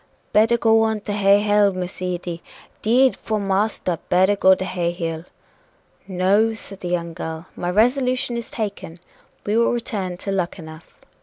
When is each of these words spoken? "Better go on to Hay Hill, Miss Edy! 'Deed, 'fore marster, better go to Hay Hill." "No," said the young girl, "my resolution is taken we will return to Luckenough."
"Better 0.33 0.57
go 0.57 0.81
on 0.81 1.01
to 1.01 1.13
Hay 1.13 1.41
Hill, 1.41 1.73
Miss 1.73 2.01
Edy! 2.01 2.41
'Deed, 2.81 3.15
'fore 3.15 3.39
marster, 3.39 3.99
better 4.09 4.35
go 4.35 4.55
to 4.55 4.65
Hay 4.65 4.89
Hill." 4.89 5.25
"No," 6.07 6.53
said 6.53 6.79
the 6.79 6.87
young 6.87 7.13
girl, 7.13 7.45
"my 7.55 7.69
resolution 7.69 8.35
is 8.35 8.49
taken 8.49 8.97
we 9.45 9.55
will 9.55 9.71
return 9.71 10.17
to 10.17 10.31
Luckenough." 10.31 11.05